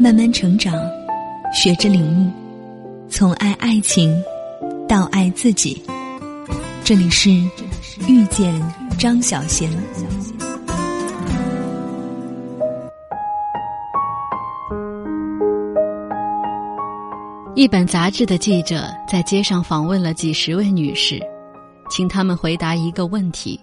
[0.00, 0.72] 慢慢成长，
[1.52, 2.30] 学着领悟，
[3.10, 4.16] 从爱爱情
[4.88, 5.82] 到爱自己。
[6.84, 7.28] 这里是
[8.06, 8.54] 遇见
[8.96, 9.68] 张小贤。
[17.56, 21.20] 一本杂志的记者在街上访问了几十位女士，
[21.90, 23.58] 请他们回答一个问题：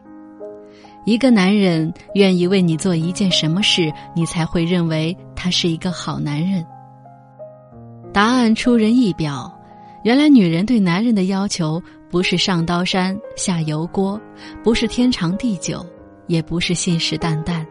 [1.06, 6.66] 一个男人愿意为你做一件什么事，你才会认为他是一个好男人？
[8.14, 9.52] 答案出人意表，
[10.04, 14.20] 原来女人对男人的要求不是上刀山下油锅，
[14.64, 15.86] 不是天长地久，
[16.28, 17.66] 也不是信誓旦旦，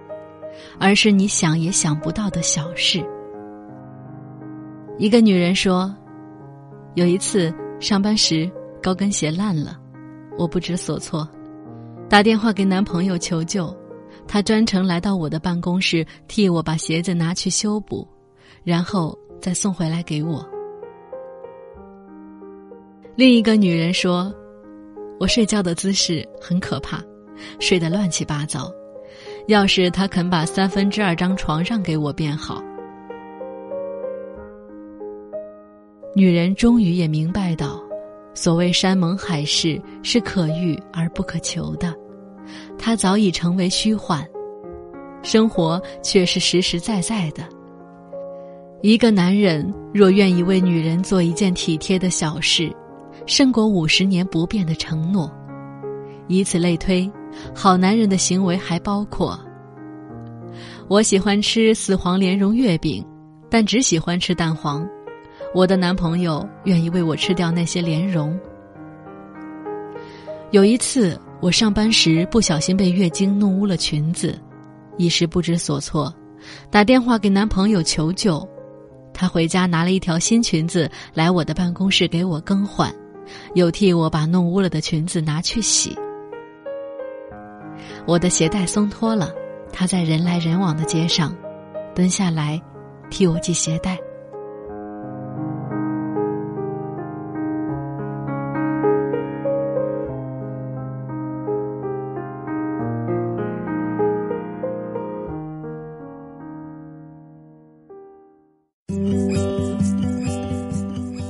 [0.79, 3.05] 而是你想也想不到的小事。
[4.99, 5.95] 一个女人说。
[6.97, 8.49] 有一次上班时
[8.81, 9.77] 高跟鞋烂了，
[10.39, 11.29] 我不知所措，
[12.09, 13.77] 打电话给男朋友求救，
[14.27, 18.07] 他专程来到我的办公室替我把鞋子拿去修补，
[18.63, 20.47] 然后再送回来给我。
[23.17, 24.35] 另一个女人说
[25.21, 27.01] ：“我睡觉的姿势很可怕，
[27.61, 28.73] 睡得乱七八糟，
[29.47, 32.61] 要是他肯把三分之二张床让给我便好。”
[36.17, 37.81] 女人终于也明白到，
[38.35, 41.95] 所谓山盟海誓是可遇而不可求的，
[42.87, 44.23] 它早已成为虚幻，
[45.23, 47.43] 生活却是实实在在的。
[48.83, 52.71] 一个男人若愿意为女人做一件体贴的小事，
[53.25, 55.33] 胜过五十年不变的承诺。
[56.29, 57.11] 以此类推，
[57.55, 59.41] 好男人的行为还包括：
[60.87, 63.03] 我喜欢吃四黄莲蓉月饼，
[63.49, 64.87] 但只喜欢吃蛋黄。
[65.55, 68.39] 我的男朋友愿意为我吃掉那些莲蓉。
[70.51, 74.41] 有一次，我上班时不小心被月经弄污了裙子，
[74.97, 76.11] 一时不知所措，
[76.71, 78.49] 打电话给男朋友求救。
[79.13, 82.91] 他回家拿了一条新裙子来我的办公室给我更换，
[83.53, 85.95] 又替我把弄污了的裙子拿去洗。
[88.07, 89.31] 我的鞋带松脱了，
[89.71, 91.37] 他在人来人往的街上
[91.95, 92.59] 蹲下来
[93.11, 93.99] 替我系鞋带。